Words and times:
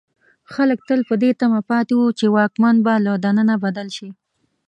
خلک 0.53 0.79
تل 0.87 0.99
په 1.09 1.15
دې 1.21 1.31
تمه 1.41 1.61
پاتې 1.69 1.93
وو 1.97 2.07
چې 2.19 2.25
واکمن 2.35 2.75
به 2.85 2.93
له 3.05 3.11
دننه 3.25 3.55
بدل 3.63 3.87
شي. 3.97 4.09